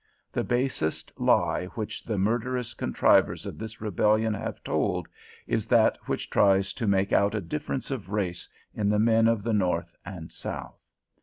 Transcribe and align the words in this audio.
The 0.31 0.43
basest 0.43 1.13
lie 1.19 1.67
which 1.75 2.03
the 2.03 2.17
murderous 2.17 2.73
contrivers 2.73 3.45
of 3.45 3.59
this 3.59 3.79
Rebellion 3.81 4.33
have 4.33 4.63
told 4.63 5.07
is 5.45 5.67
that 5.67 5.95
which 6.07 6.27
tries 6.31 6.73
to 6.73 6.87
make 6.87 7.13
out 7.13 7.35
a 7.35 7.39
difference 7.39 7.91
of 7.91 8.09
race 8.09 8.49
in 8.73 8.89
the 8.89 8.97
men 8.97 9.27
of 9.27 9.43
the 9.43 9.53
North 9.53 9.95
and 10.03 10.31
South. 10.31 10.81